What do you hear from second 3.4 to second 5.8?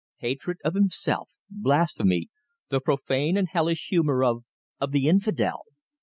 hellish humour of of the infidel!